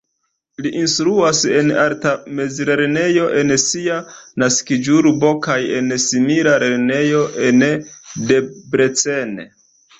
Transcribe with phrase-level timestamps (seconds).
[0.65, 3.99] Li instruas en arta mezlernejo en sia
[4.45, 9.41] naskiĝurbo kaj en simila lernejo en Debrecen.